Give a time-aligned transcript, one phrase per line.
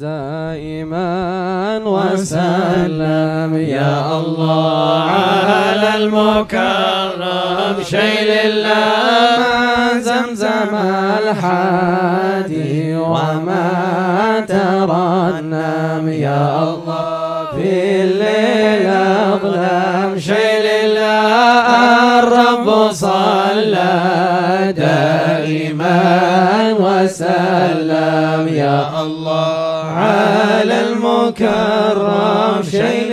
[0.00, 1.08] دائما
[1.84, 3.52] وسلم.
[3.56, 10.74] يا الله على المكرم شيل الله زمزم
[11.22, 13.70] الحادي وما
[14.48, 16.08] ترنم.
[16.08, 18.86] يا الله في الليل
[19.32, 20.77] أظلم شيل
[29.08, 29.84] الله.
[30.04, 33.12] على المكرم شيل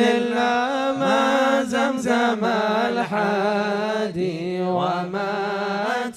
[1.00, 1.24] ما
[1.64, 2.44] زمزم
[2.90, 5.36] الحادي وما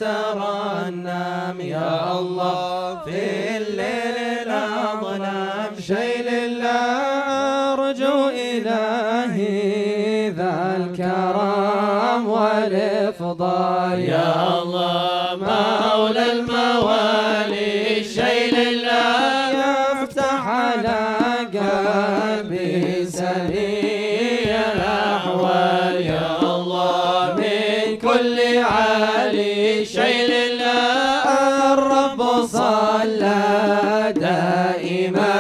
[0.00, 3.22] ترنم يا الله في
[3.56, 6.28] الليل الأظلام شيل
[6.66, 8.18] أرجو
[8.50, 9.56] إلهي
[10.38, 13.98] ذا الكرم والإفضال.
[14.14, 14.32] يا
[14.62, 15.17] الله.
[30.28, 33.42] ليلنا الرب صلى
[34.16, 35.34] دائما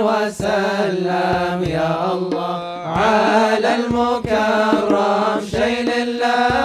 [0.00, 2.56] وسلم يا الله
[2.86, 6.61] على المكرم شيل الله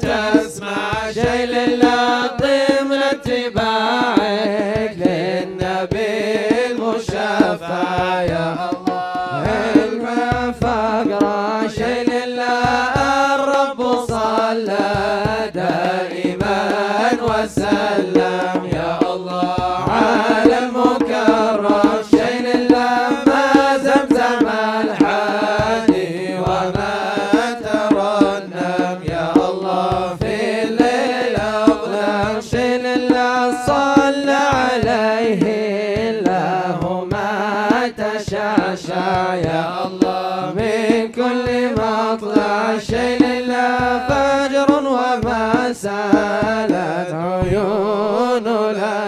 [0.00, 0.39] 짠.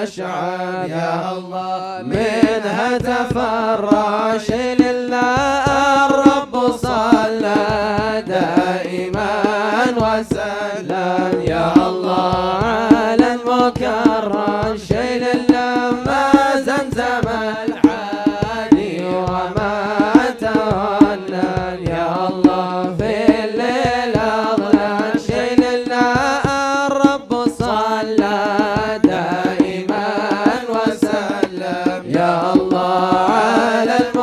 [0.02, 9.42] الأشعار يا الله منها تفرش لله الرب صلى دائما
[9.96, 12.34] وسلم يا الله
[12.64, 14.76] على المكرم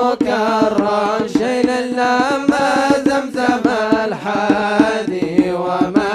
[0.09, 2.69] على المكرم شيء لله ما
[3.05, 3.65] زمزم
[4.05, 6.13] الحادي وما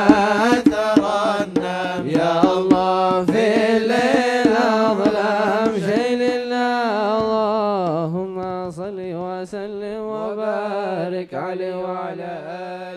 [0.65, 2.09] ترنم.
[2.09, 8.37] يا الله في الليل أظلم شيء لله اللهم
[8.71, 12.94] صل وسلم وبارك عليه وعلى آله